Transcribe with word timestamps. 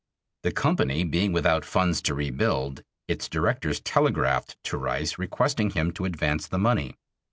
The 0.41 0.51
company 0.51 1.03
being 1.03 1.31
without 1.31 1.63
funds 1.63 2.01
to 2.09 2.15
rebuild, 2.15 2.81
its 3.07 3.29
directors 3.29 3.79
telegraphed 3.81 4.57
to 4.63 4.77
Rice 4.79 5.19
requesting 5.19 5.69
him 5.69 5.91
to 5.91 6.05
advance 6.05 6.47
the 6.47 6.57
money. 6.57 6.95